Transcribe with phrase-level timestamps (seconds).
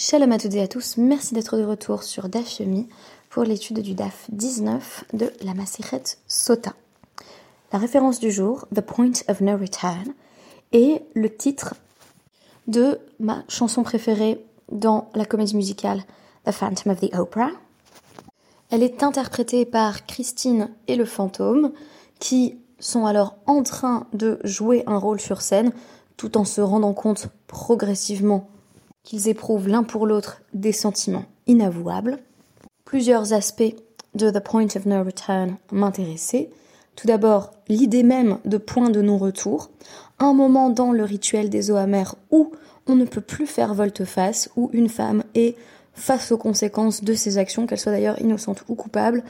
[0.00, 2.88] Shalom à toutes et à tous, merci d'être de retour sur DAF Yomi
[3.30, 6.72] pour l'étude du DAF 19 de la Maseret Sota.
[7.72, 10.14] La référence du jour, The Point of No Return,
[10.70, 11.74] est le titre
[12.68, 16.04] de ma chanson préférée dans la comédie musicale
[16.44, 17.50] The Phantom of the Opera.
[18.70, 21.72] Elle est interprétée par Christine et le fantôme
[22.20, 25.72] qui sont alors en train de jouer un rôle sur scène
[26.16, 28.48] tout en se rendant compte progressivement
[29.08, 32.18] qu'ils éprouvent l'un pour l'autre des sentiments inavouables.
[32.84, 33.74] Plusieurs aspects
[34.14, 36.50] de The Point of No Return m'intéressaient.
[36.94, 39.70] Tout d'abord, l'idée même de point de non-retour,
[40.18, 42.52] un moment dans le rituel des eaux amères où
[42.86, 45.56] on ne peut plus faire volte-face, où une femme est
[45.94, 49.24] face aux conséquences de ses actions, qu'elles soient d'ailleurs innocentes ou coupables,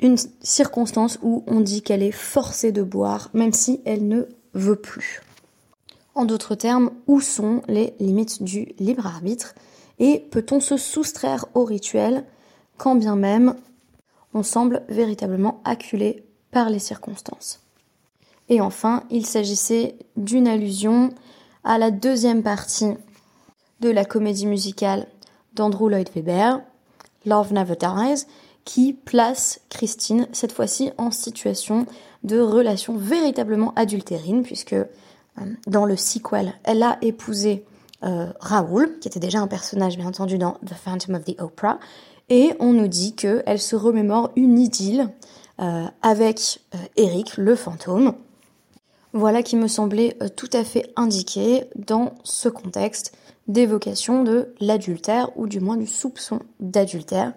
[0.00, 4.76] une circonstance où on dit qu'elle est forcée de boire, même si elle ne veut
[4.76, 5.20] plus.
[6.14, 9.54] En d'autres termes, où sont les limites du libre arbitre
[9.98, 12.24] et peut-on se soustraire au rituel
[12.78, 13.54] quand bien même
[14.32, 17.60] on semble véritablement acculé par les circonstances?
[18.48, 21.10] Et enfin, il s'agissait d'une allusion
[21.62, 22.94] à la deuxième partie
[23.80, 25.06] de la comédie musicale
[25.54, 26.56] d'Andrew Lloyd Webber,
[27.26, 28.26] Love Never Dies,
[28.64, 31.86] qui place Christine, cette fois-ci, en situation
[32.24, 34.76] de relation véritablement adultérine, puisque
[35.66, 37.64] dans le sequel, elle a épousé
[38.02, 41.78] euh, Raoul, qui était déjà un personnage bien entendu dans The Phantom of the Opera,
[42.28, 45.08] et on nous dit qu'elle se remémore une idylle
[45.60, 46.60] euh, avec
[46.96, 48.14] Eric, le fantôme.
[49.12, 53.12] Voilà qui me semblait tout à fait indiqué dans ce contexte
[53.48, 57.32] d'évocation de l'adultère, ou du moins du soupçon d'adultère,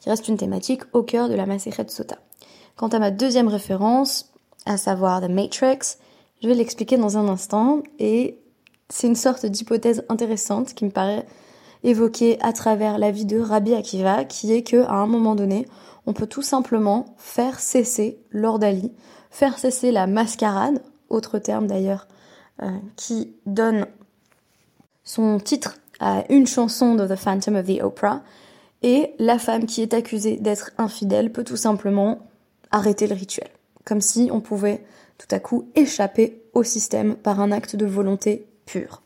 [0.00, 2.18] qui reste une thématique au cœur de la de Sota.
[2.76, 4.32] Quant à ma deuxième référence,
[4.66, 5.96] à savoir The Matrix,
[6.44, 8.38] je vais l'expliquer dans un instant et
[8.90, 11.24] c'est une sorte d'hypothèse intéressante qui me paraît
[11.84, 15.66] évoquée à travers la vie de Rabbi Akiva, qui est que à un moment donné,
[16.04, 18.92] on peut tout simplement faire cesser l'ordalie,
[19.30, 22.08] faire cesser la mascarade, autre terme d'ailleurs,
[22.62, 23.86] euh, qui donne
[25.02, 28.20] son titre à une chanson de The Phantom of the Opera,
[28.82, 32.18] et la femme qui est accusée d'être infidèle peut tout simplement
[32.70, 33.48] arrêter le rituel,
[33.86, 34.84] comme si on pouvait
[35.18, 39.02] tout à coup échapper au système par un acte de volonté pure.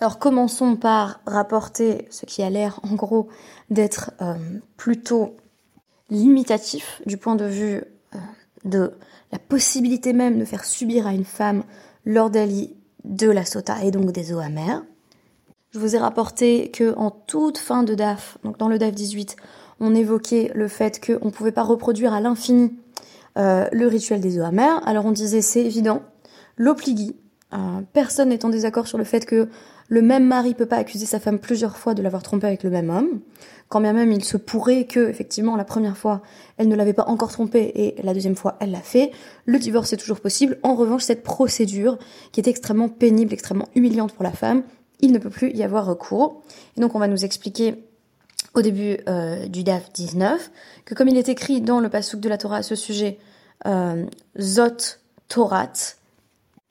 [0.00, 3.28] Alors commençons par rapporter ce qui a l'air en gros
[3.70, 4.34] d'être euh,
[4.76, 5.36] plutôt
[6.10, 7.82] limitatif du point de vue
[8.14, 8.18] euh,
[8.64, 8.92] de
[9.32, 11.64] la possibilité même de faire subir à une femme
[12.04, 12.74] l'ordalie
[13.04, 14.82] de la sota et donc des eaux amères.
[15.70, 19.36] Je vous ai rapporté que en toute fin de DAF, donc dans le DAF 18,
[19.80, 22.72] on évoquait le fait qu'on ne pouvait pas reproduire à l'infini
[23.36, 24.80] euh, le rituel des eaux amères.
[24.86, 26.02] Alors on disait c'est évident,
[26.56, 27.16] l'opligui,
[27.52, 29.48] euh, personne n'est en désaccord sur le fait que
[29.88, 32.70] le même mari peut pas accuser sa femme plusieurs fois de l'avoir trompé avec le
[32.70, 33.20] même homme,
[33.68, 36.22] quand bien même il se pourrait que, effectivement, la première fois,
[36.56, 39.12] elle ne l'avait pas encore trompé et la deuxième fois, elle l'a fait.
[39.44, 40.58] Le divorce est toujours possible.
[40.64, 41.98] En revanche, cette procédure,
[42.32, 44.64] qui est extrêmement pénible, extrêmement humiliante pour la femme,
[45.00, 46.42] il ne peut plus y avoir recours.
[46.76, 47.84] Et donc on va nous expliquer
[48.56, 50.50] au début euh, du DAF 19
[50.86, 53.18] que comme il est écrit dans le passouk de la Torah à ce sujet,
[53.66, 54.06] euh,
[54.40, 55.94] Zot Torat,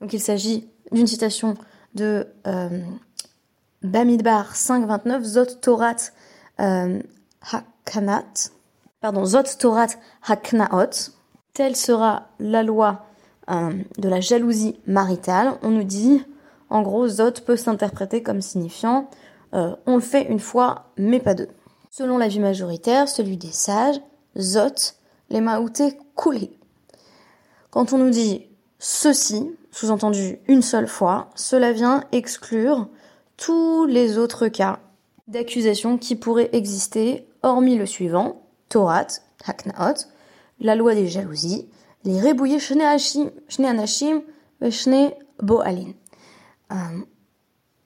[0.02, 1.56] donc il s'agit d'une citation
[1.94, 2.82] de euh,
[3.84, 5.96] Bamidbar 5.29, Zot Torat
[6.58, 8.50] Hakanat,
[9.00, 9.90] pardon, Zot Torat
[10.28, 11.12] Haknaot,
[11.54, 13.06] telle sera la loi
[13.48, 15.54] de la jalousie maritale.
[15.62, 16.24] On nous dit
[16.72, 19.10] en gros, Zot peut s'interpréter comme signifiant
[19.54, 21.48] on le fait une fois, mais pas deux.
[21.98, 24.02] Selon l'avis majoritaire, celui des sages,
[24.38, 24.98] Zot,
[25.30, 26.52] les maoutés coulés.
[27.70, 28.48] Quand on nous dit
[28.80, 32.90] ceci, sous-entendu une seule fois, cela vient exclure
[33.38, 34.80] tous les autres cas
[35.30, 39.08] d'accusation qui pourraient exister, hormis le suivant, Torat,
[39.46, 39.96] Haknaot,
[40.60, 41.70] la loi des jalousies,
[42.04, 44.22] les rébouillés Shne Anashim,
[44.70, 45.12] Shne
[45.42, 45.94] Boalin.
[46.74, 46.76] Euh,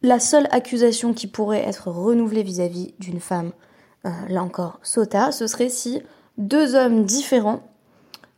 [0.02, 3.51] la seule accusation qui pourrait être renouvelée vis-à-vis d'une femme,
[4.06, 6.01] euh, là encore, sota, ce serait si
[6.38, 7.62] deux hommes différents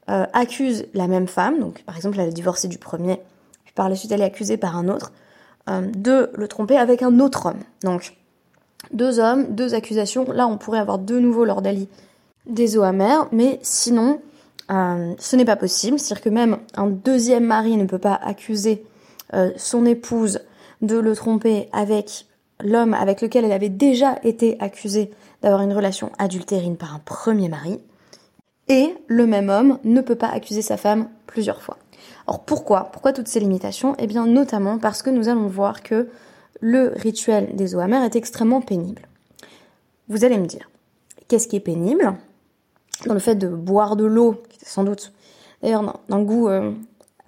[0.09, 3.21] euh, accusent la même femme, donc par exemple elle a divorcé du premier,
[3.63, 5.11] puis par la suite elle est accusée par un autre,
[5.67, 7.59] de le tromper avec un autre homme.
[7.83, 8.17] Donc
[8.91, 11.87] deux hommes, deux accusations, là on pourrait avoir de nouveau l'ordalie
[12.47, 14.19] des eaux amères, mais sinon
[14.67, 18.83] ce n'est pas possible, c'est-à-dire que même un deuxième mari ne peut pas accuser
[19.33, 20.41] euh, son épouse
[20.81, 22.25] de le tromper avec
[22.61, 25.11] l'homme avec lequel elle avait déjà été accusée
[25.41, 27.79] d'avoir une relation adultérine par un premier mari.
[28.67, 31.77] Et le même homme ne peut pas accuser sa femme plusieurs fois.
[32.27, 32.89] Alors pourquoi?
[32.91, 33.95] Pourquoi toutes ces limitations?
[33.97, 36.09] Eh bien notamment parce que nous allons voir que
[36.59, 39.01] le rituel des eaux amères est extrêmement pénible.
[40.07, 40.69] Vous allez me dire,
[41.27, 42.13] qu'est-ce qui est pénible?
[43.05, 45.11] Dans le fait de boire de l'eau, qui est sans doute
[45.61, 46.71] d'ailleurs d'un goût euh,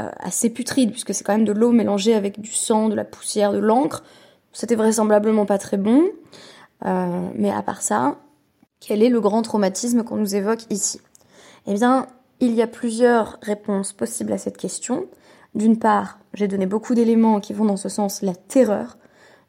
[0.02, 3.06] euh, assez putride, puisque c'est quand même de l'eau mélangée avec du sang, de la
[3.06, 4.04] poussière, de l'encre.
[4.52, 6.04] C'était vraisemblablement pas très bon.
[6.86, 8.18] Euh, mais à part ça,
[8.80, 11.00] quel est le grand traumatisme qu'on nous évoque ici?
[11.68, 12.08] Eh bien,
[12.40, 15.08] il y a plusieurs réponses possibles à cette question.
[15.56, 18.98] D'une part, j'ai donné beaucoup d'éléments qui vont dans ce sens, la terreur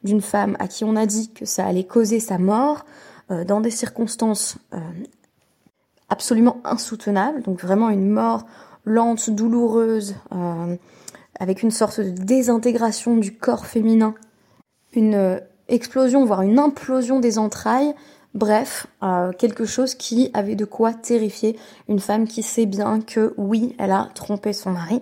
[0.03, 2.85] d'une femme à qui on a dit que ça allait causer sa mort
[3.31, 4.79] euh, dans des circonstances euh,
[6.09, 8.45] absolument insoutenables, donc vraiment une mort
[8.85, 10.13] lente, douloureuse,
[11.39, 14.13] avec une sorte de désintégration du corps féminin,
[14.93, 17.93] une explosion, voire une implosion des entrailles,
[18.35, 18.87] Bref,
[19.37, 21.57] quelque chose qui avait de quoi terrifier
[21.87, 24.99] une femme qui sait bien que oui, elle a trompé son mari.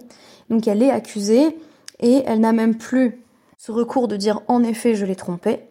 [0.51, 1.57] Donc elle est accusée
[1.99, 3.23] et elle n'a même plus
[3.57, 5.61] ce recours de dire en effet je l'ai trompé.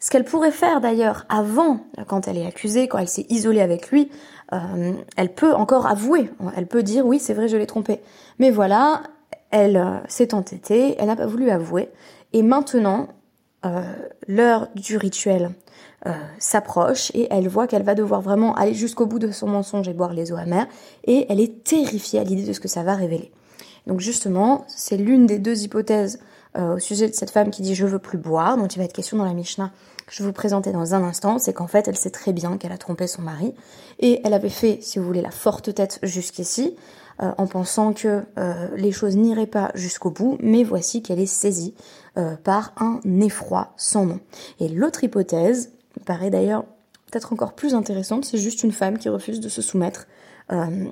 [0.00, 3.90] Ce qu'elle pourrait faire d'ailleurs avant, quand elle est accusée, quand elle s'est isolée avec
[3.90, 4.10] lui,
[4.52, 8.00] euh, elle peut encore avouer, elle peut dire oui c'est vrai je l'ai trompé.
[8.40, 9.02] Mais voilà,
[9.52, 11.90] elle euh, s'est entêtée, elle n'a pas voulu avouer.
[12.32, 13.08] Et maintenant,
[13.66, 13.82] euh,
[14.28, 15.50] l'heure du rituel
[16.06, 19.88] euh, s'approche et elle voit qu'elle va devoir vraiment aller jusqu'au bout de son mensonge
[19.88, 20.68] et boire les eaux amères
[21.04, 23.32] et elle est terrifiée à l'idée de ce que ça va révéler.
[23.88, 26.20] Donc justement, c'est l'une des deux hypothèses
[26.56, 28.84] euh, au sujet de cette femme qui dit je veux plus boire, dont il va
[28.84, 29.72] être question dans la Mishnah
[30.06, 32.58] que je vais vous présenter dans un instant, c'est qu'en fait elle sait très bien
[32.58, 33.54] qu'elle a trompé son mari
[33.98, 36.76] et elle avait fait, si vous voulez, la forte tête jusqu'ici
[37.20, 38.24] euh, en pensant que
[38.76, 41.74] les choses n'iraient pas jusqu'au bout, mais voici qu'elle est saisie
[42.42, 44.20] par un effroi sans nom.
[44.58, 45.70] Et l'autre hypothèse,
[46.04, 46.64] paraît d'ailleurs
[47.10, 50.06] peut-être encore plus intéressante, c'est juste une femme qui refuse de se soumettre
[50.52, 50.86] euh,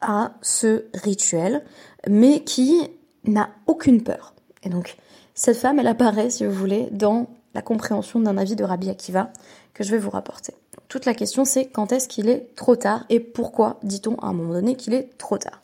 [0.00, 1.64] à ce rituel,
[2.08, 2.90] mais qui
[3.24, 4.34] n'a aucune peur.
[4.62, 4.96] Et donc,
[5.34, 9.30] cette femme, elle apparaît, si vous voulez, dans la compréhension d'un avis de Rabbi Akiva
[9.74, 10.54] que je vais vous rapporter.
[10.88, 14.32] Toute la question c'est quand est-ce qu'il est trop tard et pourquoi dit-on à un
[14.32, 15.60] moment donné qu'il est trop tard?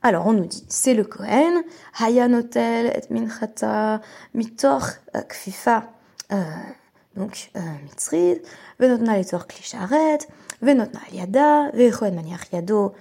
[0.00, 1.64] Alors on nous dit, c'est le Kohen,
[2.00, 4.00] Hayan Hotel, Et Minchata,
[4.32, 4.86] Mitor,
[5.16, 5.90] euh, Kfifa,
[6.30, 6.44] euh,
[7.16, 8.40] donc euh, Mitzrid,
[8.78, 10.18] Venotna Letor Klisharet,
[10.62, 12.94] Venotna Aliada, Vechoen Maniach Yado,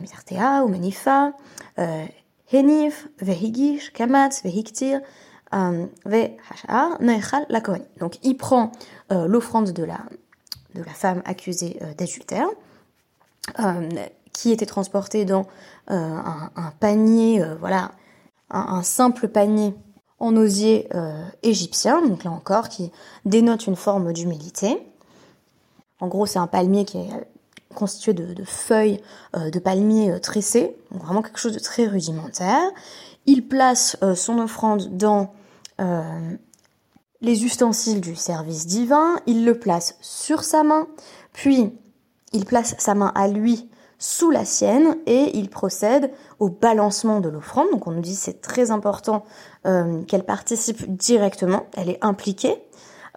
[0.00, 1.32] Mitartea ou Menifa,
[2.52, 5.00] Henif, Vehigish, Kamatz, Vehiktir,
[5.52, 7.84] Vehashar, Nechal, la Kohen.
[7.98, 8.72] Donc il prend
[9.10, 9.98] l'offrande de la
[10.76, 12.48] de la femme accusée euh, d'adultère,
[13.60, 13.88] euh,
[14.32, 15.46] qui était transportée dans
[15.88, 17.92] un, un, panier, voilà,
[18.50, 19.74] un, simple panier
[20.18, 22.90] en osier euh, égyptien, donc là encore qui
[23.24, 24.78] dénote une forme d'humilité.
[26.00, 27.10] En gros, c'est un palmier qui est
[27.74, 29.00] constitué de, feuilles
[29.34, 32.62] euh, de palmier euh, tressées, donc vraiment quelque chose de très rudimentaire.
[33.26, 35.32] Il place son offrande dans
[37.20, 40.86] les ustensiles du service divin, il le place sur sa main,
[41.32, 41.72] puis
[42.32, 43.68] il place sa main à lui
[43.98, 47.68] sous la sienne et il procède au balancement de l'offrande.
[47.72, 49.24] Donc on nous dit c'est très important
[49.66, 52.62] euh, qu'elle participe directement, elle est impliquée.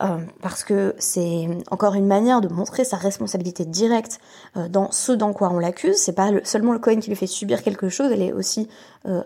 [0.01, 4.21] Euh, parce que c'est encore une manière de montrer sa responsabilité directe
[4.55, 5.97] euh, dans ce dans quoi on l'accuse.
[5.97, 8.69] C'est pas seulement le Cohen qui lui fait subir quelque chose, elle est aussi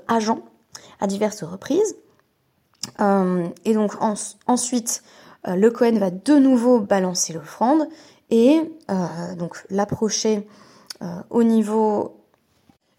[0.08, 0.40] agent
[1.00, 1.96] à diverses reprises.
[3.00, 3.94] Et donc
[4.47, 5.03] ensuite,
[5.45, 7.88] le Cohen va de nouveau balancer l'offrande
[8.29, 8.62] et
[9.38, 10.48] donc l'approcher
[11.29, 12.24] au niveau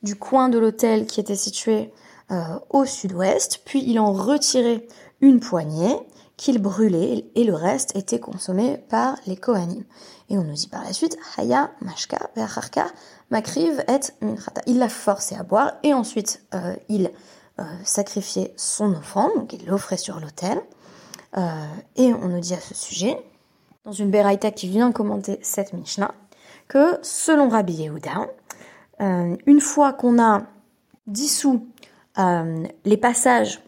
[0.04, 1.90] du coin de l'hôtel qui était situé
[2.30, 4.86] euh, au sud-ouest, puis il en retirait
[5.20, 5.96] une poignée
[6.36, 9.84] qu'il brûlait et le reste était consommé par les Kohanim.
[10.30, 12.86] Et on nous dit par la suite, Haya Mashka Ve'acharka
[13.30, 14.60] Makriv et Minchata.
[14.66, 17.10] Il l'a forcé à boire et ensuite euh, il
[17.58, 20.60] euh, sacrifiait son offrande, donc il l'offrait sur l'autel.
[21.96, 23.18] et on nous dit à ce sujet,
[23.84, 26.14] dans une Beraïta qui vient commenter cette Mishnah,
[26.68, 28.28] que selon Rabbi Yehuda,
[29.00, 30.42] euh, une fois qu'on a
[31.06, 31.66] dissous
[32.18, 33.60] euh, les passages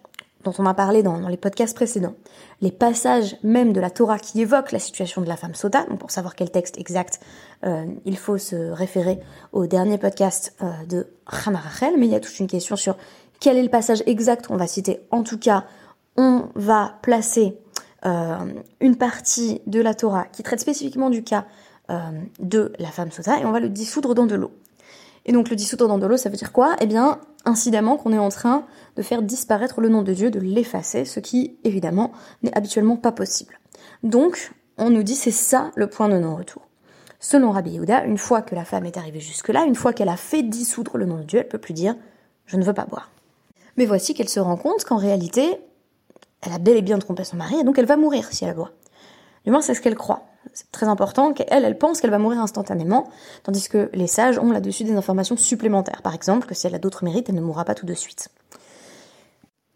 [0.44, 2.14] dont on a parlé dans, les podcasts précédents,
[2.60, 5.98] les passages même de la Torah qui évoquent la situation de la femme Sota, donc
[5.98, 7.18] pour savoir quel texte exact,
[7.64, 9.18] euh, il faut se référer
[9.50, 10.54] au dernier podcast
[10.88, 12.96] de Rachel, mais il y a toute une question sur
[13.40, 15.00] quel est le passage exact qu'on va citer.
[15.10, 15.64] En tout cas,
[16.16, 17.58] on va placer
[18.80, 21.46] une partie de la Torah qui traite spécifiquement du cas
[22.38, 24.52] de la femme Sota et on va le dissoudre dans de l'eau.
[25.24, 26.76] Et donc le dissoudre dans de l'eau, ça veut dire quoi?
[26.80, 28.64] Eh bien, incidemment, qu'on est en train
[28.94, 32.12] de faire disparaître le nom de Dieu, de l'effacer, ce qui, évidemment,
[32.42, 33.58] n'est habituellement pas possible.
[34.04, 36.62] Donc, on nous dit c'est ça le point de non-retour.
[37.18, 40.16] Selon Rabbi Yehuda, une fois que la femme est arrivée jusque-là, une fois qu'elle a
[40.16, 41.96] fait dissoudre le nom de Dieu, elle peut plus dire
[42.44, 43.10] je ne veux pas boire.
[43.76, 45.58] Mais voici qu'elle se rend compte qu'en réalité,
[46.42, 48.54] elle a bel et bien trompé son mari, et donc elle va mourir si elle
[48.54, 48.70] boit.
[49.44, 50.24] Du moins, c'est ce qu'elle croit.
[50.52, 53.08] C'est très important qu'elle, elle pense qu'elle va mourir instantanément,
[53.42, 56.02] tandis que les sages ont là-dessus des informations supplémentaires.
[56.02, 58.28] Par exemple, que si elle a d'autres mérites, elle ne mourra pas tout de suite.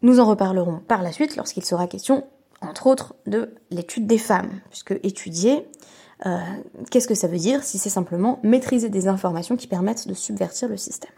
[0.01, 2.25] Nous en reparlerons par la suite lorsqu'il sera question,
[2.61, 5.67] entre autres, de l'étude des femmes, puisque étudier,
[6.25, 6.37] euh,
[6.89, 10.69] qu'est-ce que ça veut dire si c'est simplement maîtriser des informations qui permettent de subvertir
[10.69, 11.11] le système?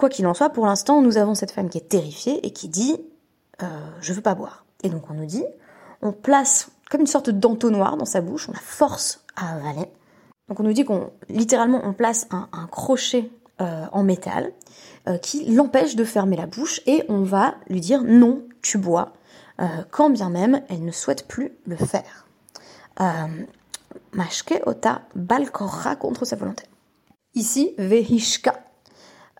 [0.00, 2.70] Quoi qu'il en soit, pour l'instant, nous avons cette femme qui est terrifiée et qui
[2.70, 2.96] dit
[3.62, 3.66] euh,
[4.00, 4.64] Je veux pas boire.
[4.82, 5.44] Et donc on nous dit
[6.00, 9.90] on place comme une sorte d'entonnoir dans sa bouche, on la force à avaler.
[10.48, 13.30] Donc on nous dit qu'on littéralement on place un, crochet
[13.60, 14.54] euh, en métal
[15.06, 19.12] euh, qui l'empêche de fermer la bouche et on va lui dire non, tu bois,
[19.90, 22.26] quand bien même elle ne souhaite plus le faire.
[24.14, 26.64] Mashke ota balkorra contre sa volonté.
[27.34, 28.54] Ici, vehishka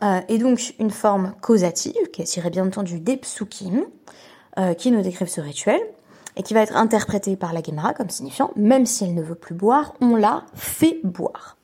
[0.02, 3.85] euh, est donc une forme causative, qui est tirée bien entendu des psukim,
[4.59, 5.80] euh, qui nous décrivent ce rituel,
[6.37, 9.35] et qui va être interprétée par la Gemara comme signifiant, même si elle ne veut
[9.35, 11.57] plus boire, on l'a fait boire.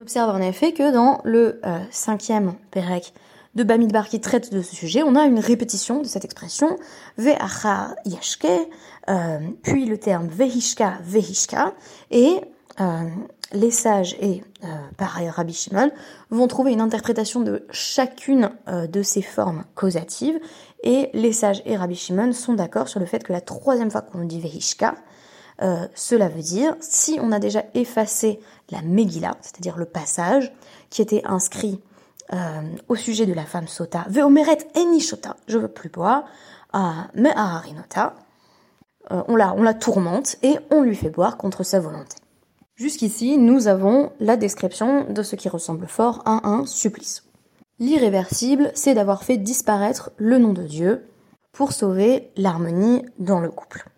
[0.00, 3.12] On observe en effet que dans le euh, cinquième Pérec
[3.54, 6.76] de Bamidbar qui traite de ce sujet, on a une répétition de cette expression
[7.18, 8.46] ve'acha yashke,
[9.08, 11.74] euh, puis le terme vehishka vehishka,
[12.10, 12.40] et
[12.80, 13.08] euh,
[13.54, 14.66] les sages et euh,
[14.96, 15.90] pareil Rabbi Shimon
[16.30, 20.38] vont trouver une interprétation de chacune euh, de ces formes causatives
[20.82, 24.02] et les sages et Rabbi Shimon sont d'accord sur le fait que la troisième fois
[24.02, 24.94] qu'on dit Vehishka,
[25.62, 28.40] euh, cela veut dire si on a déjà effacé
[28.70, 30.52] la Megillah, c'est-à-dire le passage
[30.90, 31.80] qui était inscrit
[32.88, 36.24] au sujet de la femme Sota, Veomeret Enishota, je veux plus boire,
[37.14, 38.14] mais Aharinota,
[39.10, 42.16] on la, on la tourmente et on lui fait boire contre sa volonté.
[42.76, 47.22] Jusqu'ici, nous avons la description de ce qui ressemble fort à un supplice.
[47.78, 51.06] L'irréversible, c'est d'avoir fait disparaître le nom de Dieu
[51.52, 53.88] pour sauver l'harmonie dans le couple.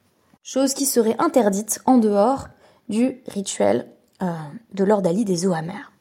[0.42, 2.48] Chose qui serait interdite en dehors
[2.90, 3.88] du rituel
[4.22, 4.32] euh,
[4.72, 5.92] de l'ordalie des eaux amères.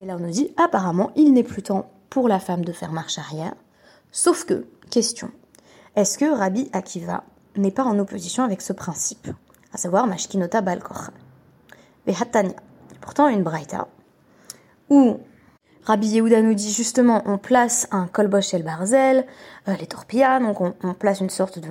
[0.00, 2.92] Et là, on nous dit, apparemment, il n'est plus temps pour la femme de faire
[2.92, 3.54] marche arrière.
[4.10, 5.30] Sauf que, question,
[5.94, 7.24] est-ce que Rabbi Akiva
[7.56, 9.28] n'est pas en opposition avec ce principe,
[9.72, 11.12] à savoir Mashkinota Hatania.
[13.00, 13.88] Pourtant, une braïta
[14.90, 15.20] où
[15.84, 19.26] Rabbi Yehuda nous dit justement on place un kolbosh el barzel,
[19.68, 21.68] euh, les torpillas, donc on, place une sorte de,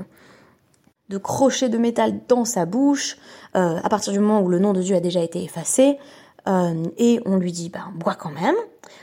[1.09, 3.17] de crochet de métal dans sa bouche,
[3.55, 5.99] euh, à partir du moment où le nom de Dieu a déjà été effacé,
[6.47, 8.55] euh, et on lui dit, ben, bois quand même.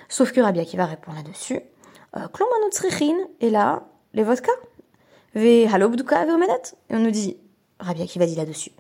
[0.09, 1.61] Sauf que Rabbi Akiva répond là-dessus,
[2.33, 2.71] Klomanot
[3.41, 3.83] et là,
[4.15, 4.53] les vodka.
[5.35, 7.37] Et on nous dit,
[7.81, 8.71] Rabbi Akiva dit là-dessus,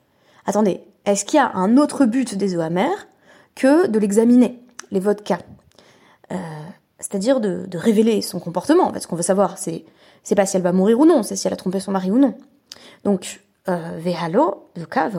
[0.46, 2.62] attendez, est-ce qu'il y a un autre but des eaux
[3.54, 5.40] que de l'examiner, les vodkas?
[6.32, 6.36] Euh,
[6.98, 8.84] C'est-à-dire de, révéler son comportement.
[8.84, 9.84] En fait, ce qu'on veut savoir, c'est
[10.22, 12.10] c'est pas si elle va mourir ou non, c'est si elle a trompé son mari
[12.10, 12.34] ou non.
[13.04, 15.10] Donc, euh, vehalo, duka,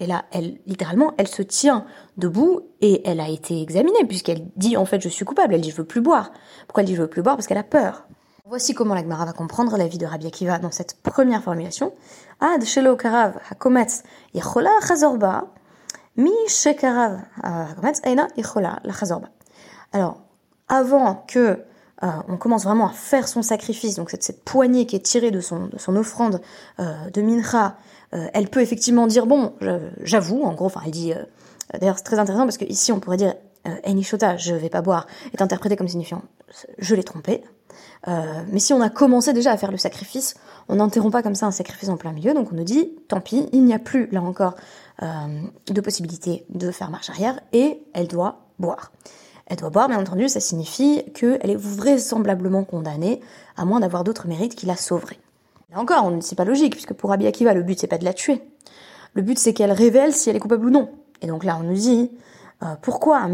[0.00, 1.84] Et là, elle, littéralement, elle se tient
[2.16, 5.54] debout et elle a été examinée puisqu'elle dit en fait je suis coupable.
[5.54, 6.32] Elle dit je veux plus boire.
[6.66, 7.36] Pourquoi elle dit je veux plus boire?
[7.36, 8.06] Parce qu'elle a peur.
[8.48, 11.92] Voici comment la Gemara va comprendre la vie de Rabbi Akiva dans cette première formulation.
[12.38, 15.48] Ad shelo karav hakometz yichola chazorba,
[16.16, 19.20] mi shekarav hakometz eina yichola la.
[19.92, 20.20] Alors,
[20.68, 21.38] avant que
[22.04, 25.40] euh, on commence vraiment à faire son sacrifice, donc cette, poignée qui est tirée de
[25.40, 26.40] son, de son offrande
[26.78, 27.76] euh, de mincha,
[28.14, 29.54] euh, elle peut effectivement dire bon,
[30.02, 31.24] j'avoue, en gros, enfin elle dit, euh,
[31.80, 33.34] d'ailleurs c'est très intéressant parce que ici on pourrait dire
[33.84, 36.22] Enishota, je vais pas boire, est interprété comme signifiant
[36.78, 37.42] je l'ai trompé,
[38.08, 40.34] euh, mais si on a commencé déjà à faire le sacrifice,
[40.68, 43.20] on n'interrompt pas comme ça un sacrifice en plein milieu, donc on nous dit, tant
[43.20, 44.54] pis, il n'y a plus, là encore,
[45.02, 45.06] euh,
[45.66, 48.92] de possibilité de faire marche arrière, et elle doit boire.
[49.46, 53.20] Elle doit boire, bien entendu, ça signifie qu'elle est vraisemblablement condamnée,
[53.56, 55.18] à moins d'avoir d'autres mérites qui la sauveraient.
[55.70, 58.12] Là encore, c'est pas logique, puisque pour Rabbi Akiva, le but c'est pas de la
[58.12, 58.42] tuer.
[59.14, 60.90] Le but c'est qu'elle révèle si elle est coupable ou non.
[61.22, 62.10] Et donc là, on nous dit,
[62.82, 63.28] pourquoi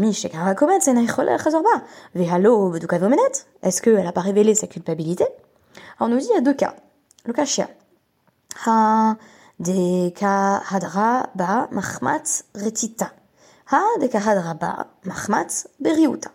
[3.63, 5.25] Est-ce qu'elle n'a pas révélé sa culpabilité?
[5.97, 6.75] Alors on nous dit il y a deux cas.
[7.25, 7.69] Le cas chia.
[8.65, 9.15] Ha
[9.59, 10.11] de
[10.73, 11.69] hadra ba
[12.55, 13.11] retita.
[13.71, 14.87] Ha de hadra ba
[15.79, 16.31] beriuta.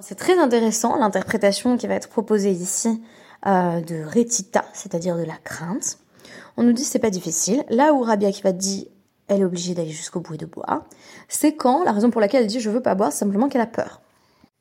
[0.00, 3.02] C'est très intéressant l'interprétation qui va être proposée ici
[3.46, 5.98] euh, de retita, c'est-à-dire de la crainte.
[6.58, 7.64] On nous dit c'est pas difficile.
[7.70, 8.88] Là où Rabbi Akiva dit
[9.28, 10.84] elle est obligée d'aller jusqu'au bout et de boire,
[11.28, 13.60] c'est quand la raison pour laquelle elle dit je veux pas boire, c'est simplement qu'elle
[13.60, 14.00] a peur.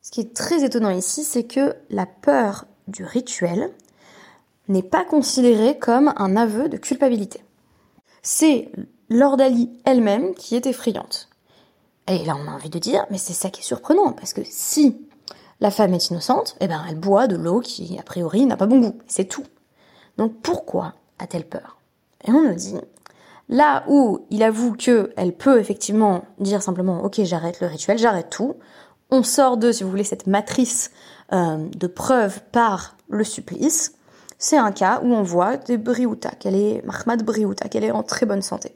[0.01, 3.71] Ce qui est très étonnant ici, c'est que la peur du rituel
[4.67, 7.43] n'est pas considérée comme un aveu de culpabilité.
[8.21, 8.71] C'est
[9.09, 11.29] l'ordalie elle-même qui est effrayante.
[12.07, 14.41] Et là, on a envie de dire, mais c'est ça qui est surprenant, parce que
[14.43, 14.97] si
[15.59, 18.67] la femme est innocente, eh ben, elle boit de l'eau qui, a priori, n'a pas
[18.67, 18.97] bon goût.
[19.07, 19.45] C'est tout.
[20.17, 21.77] Donc pourquoi a-t-elle peur?
[22.27, 22.75] Et on nous dit,
[23.49, 28.29] là où il avoue que elle peut effectivement dire simplement, ok, j'arrête le rituel, j'arrête
[28.29, 28.55] tout,
[29.11, 30.91] on sort de, si vous voulez, cette matrice
[31.33, 33.93] euh, de preuve par le supplice,
[34.37, 38.03] c'est un cas où on voit de Briouta, qu'elle est, Mahmad Briouta, qu'elle est en
[38.03, 38.75] très bonne santé.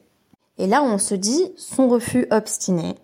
[0.57, 2.95] Et là, on se dit, son refus obstiné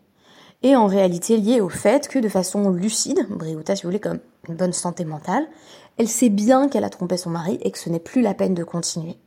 [0.64, 4.20] est en réalité lié au fait que de façon lucide, Briouta, si vous voulez, comme
[4.48, 5.48] une bonne santé mentale,
[5.98, 8.54] elle sait bien qu'elle a trompé son mari et que ce n'est plus la peine
[8.54, 9.18] de continuer.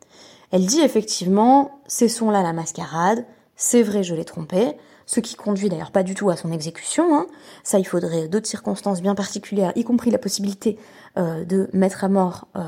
[0.50, 3.24] Elle dit effectivement, cessons là la mascarade,
[3.56, 7.18] c'est vrai, je l'ai trompé, ce qui conduit d'ailleurs pas du tout à son exécution.
[7.18, 7.26] Hein.
[7.64, 10.78] Ça, il faudrait d'autres circonstances bien particulières, y compris la possibilité
[11.16, 12.62] euh, de mettre à mort euh,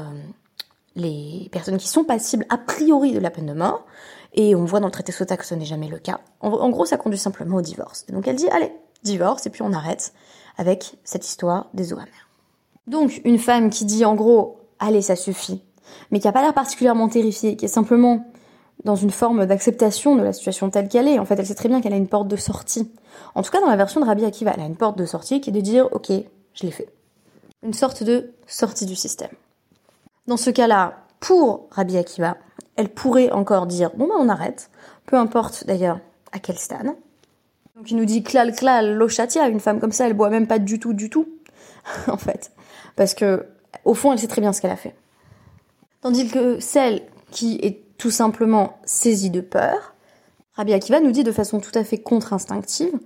[0.96, 3.86] les personnes qui sont passibles a priori de la peine de mort.
[4.34, 6.20] Et on voit dans le traité Sota que ce n'est jamais le cas.
[6.40, 8.06] En, gros, ça conduit simplement au divorce.
[8.06, 8.72] Donc elle dit, allez,
[9.02, 10.12] divorce, et puis on arrête
[10.56, 12.28] avec cette histoire des eaux amères.
[12.86, 15.62] Donc une femme qui dit en gros, allez, ça suffit,
[16.10, 18.26] mais qui n'a pas l'air particulièrement terrifiée, qui est simplement
[18.84, 21.18] dans une forme d'acceptation de la situation telle qu'elle est.
[21.18, 22.90] En fait, elle sait très bien qu'elle a une porte de sortie.
[23.34, 25.40] En tout cas, dans la version de Rabbi Akiva, elle a une porte de sortie
[25.40, 26.10] qui est de dire, ok,
[26.54, 26.88] je l'ai fait.
[27.62, 29.30] Une sorte de sortie du système.
[30.26, 32.36] Dans ce cas-là, pour Rabbi Akiva,
[32.76, 34.70] elle pourrait encore dire, bon ben on arrête,
[35.04, 36.00] peu importe d'ailleurs
[36.32, 36.94] à quel stade.
[37.76, 40.58] Donc il nous dit klal klal lochatia, une femme comme ça, elle boit même pas
[40.58, 41.28] du tout, du tout,
[42.06, 42.52] en fait.
[42.96, 43.46] Parce que,
[43.84, 44.94] au fond, elle sait très bien ce qu'elle a fait.
[46.00, 49.94] Tandis que celle qui est tout simplement saisie de peur,
[50.54, 52.98] Rabbi Akiva nous dit de façon tout à fait contre-instinctive,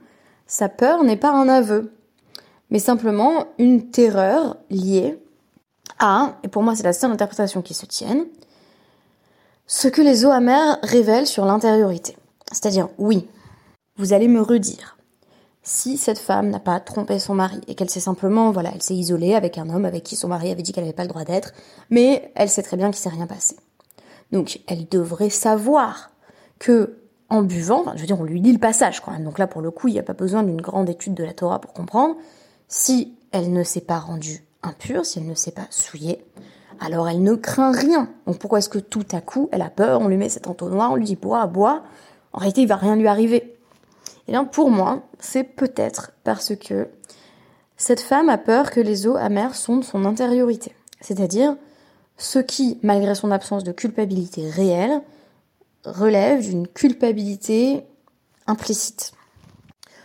[0.47, 1.93] sa peur n'est pas un aveu,
[2.71, 5.19] mais simplement une terreur liée
[5.99, 8.27] à, et pour moi c'est la seule interprétation qui se tienne,
[9.67, 12.17] ce que les eaux amères révèlent sur l'intériorité.
[12.53, 13.27] C'est-à-dire, oui,
[13.97, 14.94] vous allez me redire,
[15.65, 18.95] si cette femme n'a pas trompé son mari et qu'elle s'est simplement, voilà, elle s'est
[18.95, 21.25] isolée avec un homme avec qui son mari avait dit qu'elle n'avait pas le droit
[21.25, 21.53] d'être,
[21.89, 23.57] mais elle sait très bien qu'il s'est rien passé.
[24.31, 26.11] Donc, elle devrait savoir
[26.59, 26.99] que,
[27.31, 29.19] en buvant, je veux dire, on lui lit le passage quand.
[29.21, 31.33] Donc là, pour le coup, il n'y a pas besoin d'une grande étude de la
[31.33, 32.15] Torah pour comprendre.
[32.69, 36.25] Si elle ne s'est pas rendue impure, si elle ne s'est pas souillée,
[36.79, 38.11] alors elle ne craint rien.
[38.27, 40.93] Donc pourquoi est-ce que tout à coup, elle a peur, on lui met cet entonnoir,
[40.93, 41.83] on lui dit bois, bois.
[42.33, 43.54] En réalité, il va rien lui arriver.
[44.29, 46.89] Et bien pour moi, c'est peut-être parce que
[47.77, 50.75] cette femme a peur que les eaux amères sondent son intériorité.
[51.01, 51.57] C'est-à-dire
[52.17, 55.03] ce qui, malgré son absence de culpabilité réelle,
[55.85, 57.85] relève d'une culpabilité
[58.47, 59.13] implicite.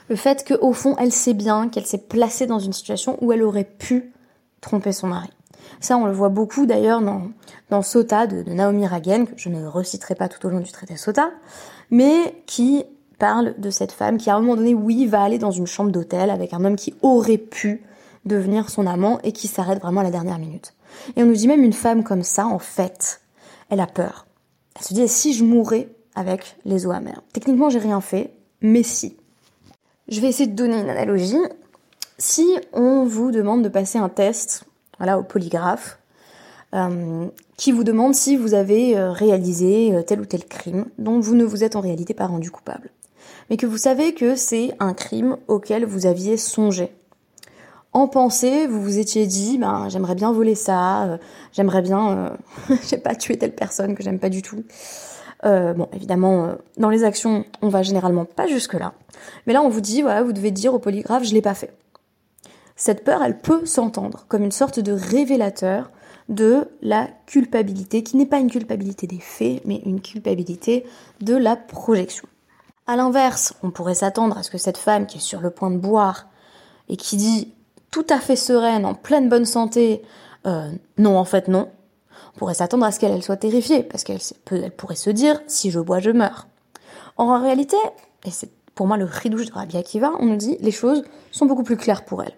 [0.09, 3.43] Le fait qu'au fond, elle sait bien qu'elle s'est placée dans une situation où elle
[3.43, 4.11] aurait pu
[4.59, 5.29] tromper son mari.
[5.79, 7.29] Ça, on le voit beaucoup d'ailleurs dans,
[7.69, 10.97] dans Sota de, Naomi Ragen, que je ne reciterai pas tout au long du traité
[10.97, 11.29] Sota,
[11.91, 12.85] mais qui
[13.19, 15.91] parle de cette femme qui, à un moment donné, oui, va aller dans une chambre
[15.91, 17.83] d'hôtel avec un homme qui aurait pu
[18.25, 20.73] devenir son amant et qui s'arrête vraiment à la dernière minute.
[21.15, 23.21] Et on nous dit même une femme comme ça, en fait,
[23.69, 24.25] elle a peur.
[24.75, 27.21] Elle se dit, si je mourais avec les eaux amères?
[27.33, 29.15] Techniquement, j'ai rien fait, mais si.
[30.07, 31.37] Je vais essayer de donner une analogie.
[32.17, 34.65] Si on vous demande de passer un test
[34.97, 35.99] voilà, au polygraphe,
[36.73, 37.27] euh,
[37.57, 41.35] qui vous demande si vous avez euh, réalisé euh, tel ou tel crime dont vous
[41.35, 42.91] ne vous êtes en réalité pas rendu coupable.
[43.49, 46.91] Mais que vous savez que c'est un crime auquel vous aviez songé.
[47.91, 51.17] En pensée, vous vous étiez dit, ben, j'aimerais bien voler ça,
[51.53, 52.37] j'aimerais bien,
[52.87, 54.63] j'ai pas tué telle personne que j'aime pas du tout.
[55.43, 58.93] bon, évidemment, dans les actions, on va généralement pas jusque là.
[59.47, 61.73] Mais là, on vous dit, voilà, vous devez dire au polygraphe, je l'ai pas fait
[62.79, 65.91] cette peur, elle peut s'entendre comme une sorte de révélateur
[66.29, 70.85] de la culpabilité, qui n'est pas une culpabilité des faits, mais une culpabilité
[71.19, 72.27] de la projection.
[72.89, 75.69] À l'inverse, on pourrait s'attendre à ce que cette femme qui est sur le point
[75.69, 76.25] de boire
[76.87, 77.53] et qui dit
[77.91, 80.01] tout à fait sereine, en pleine bonne santé,
[80.47, 81.69] euh, non, en fait non,
[82.33, 84.17] on pourrait s'attendre à ce qu'elle soit terrifiée, parce qu'elle
[84.49, 86.47] elle pourrait se dire si je bois, je meurs.
[87.17, 87.77] Or, en réalité,
[88.25, 91.45] et c'est pour moi le ridouche de Rabbi Akiva, on nous dit les choses sont
[91.45, 92.33] beaucoup plus claires pour elle.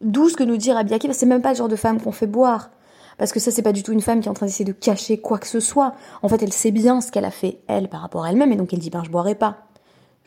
[0.00, 2.10] D'où ce que nous dit Rabbi Akiva, c'est même pas le genre de femme qu'on
[2.10, 2.70] fait boire.
[3.18, 4.72] Parce que ça, c'est pas du tout une femme qui est en train d'essayer de
[4.72, 5.94] cacher quoi que ce soit.
[6.22, 8.56] En fait, elle sait bien ce qu'elle a fait, elle, par rapport à elle-même, et
[8.56, 9.67] donc elle dit, ben, je boirai pas.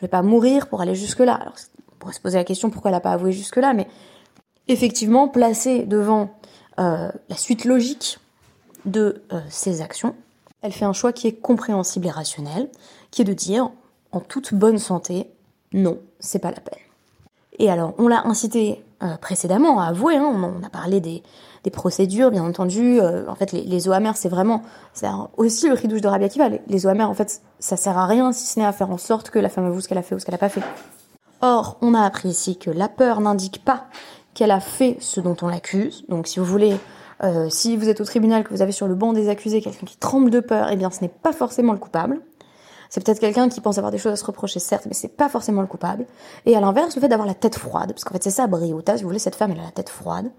[0.02, 1.36] Je vais pas mourir pour aller jusque-là.
[1.36, 1.54] Alors,
[1.92, 3.88] on pourrait se poser la question pourquoi elle a pas avoué jusque-là, mais
[4.68, 6.32] effectivement, placée devant
[6.80, 8.18] euh, la suite logique
[8.86, 10.16] de euh, ses actions,
[10.64, 12.70] elle fait un choix qui est compréhensible et rationnel,
[13.12, 13.70] qui est de dire,
[14.12, 15.28] en toute bonne santé,
[15.72, 16.80] non, c'est pas la peine.
[17.62, 21.22] Et alors, on l'a incité euh, précédemment à avouer, hein, on, a parlé des,
[21.72, 23.00] procédures, bien entendu.
[23.00, 26.50] Euh, en fait, les, les amères, c'est vraiment, c'est aussi le ridouche de Rabbi Akiva.
[26.50, 28.90] Les, les, eaux amères, en fait, ça sert à rien si ce n'est à faire
[28.90, 30.50] en sorte que la femme avoue ce qu'elle a fait ou ce qu'elle n'a pas
[30.50, 30.64] fait.
[31.42, 33.86] Or, on a appris ici que la peur n'indique pas
[34.34, 36.04] qu'elle a fait ce dont on l'accuse.
[36.10, 36.78] Donc, si vous voulez,
[37.24, 39.86] Euh, si vous êtes au tribunal, que vous avez sur le banc des accusés quelqu'un
[39.86, 42.20] qui tremble de peur, eh bien ce n'est pas forcément le coupable.
[42.92, 45.30] C'est peut-être quelqu'un qui pense avoir des choses à se reprocher, certes, mais c'est pas
[45.30, 46.06] forcément le coupable.
[46.46, 48.98] Et à l'inverse, le fait d'avoir la tête froide, parce qu'en fait c'est ça Briota,
[48.98, 50.30] si vous voulez, cette femme, elle a la tête froide.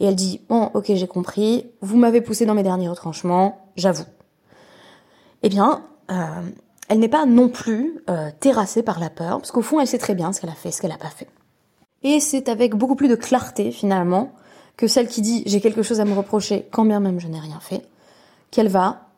[0.00, 4.02] Et elle dit, bon, ok, j'ai compris, vous m'avez poussé dans mes derniers retranchements, j'avoue.
[5.44, 6.24] Eh bien, euh,
[6.88, 9.98] elle n'est pas non plus euh, terrassée par la peur, parce qu'au fond, elle sait
[9.98, 11.28] très bien ce qu'elle a fait, ce qu'elle n'a pas fait.
[12.02, 14.32] Et c'est avec beaucoup plus de clarté, finalement,
[14.76, 17.38] que celle qui dit j'ai quelque chose à me reprocher quand bien même je n'ai
[17.38, 17.86] rien fait,
[18.50, 19.11] qu'elle va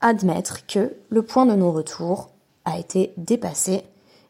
[0.00, 2.30] admettre que le point de non-retour
[2.64, 3.82] a été dépassé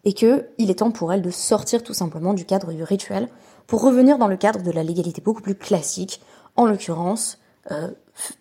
[0.04, 3.28] et que il est temps pour elle de sortir tout simplement du cadre du rituel
[3.66, 6.20] pour revenir dans le cadre de la légalité beaucoup plus classique,
[6.56, 7.38] en l'occurrence
[7.70, 7.90] euh,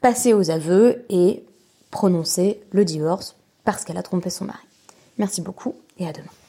[0.01, 1.43] passer aux aveux et
[1.91, 4.59] prononcer le divorce parce qu'elle a trompé son mari.
[5.17, 6.46] Merci beaucoup et à demain.